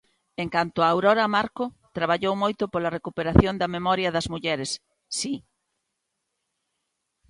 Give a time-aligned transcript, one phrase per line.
[0.43, 1.65] En canto a Aurora Marco,
[1.97, 4.71] traballou moito pola recuperación da memoria das mulleres,
[5.17, 5.33] si.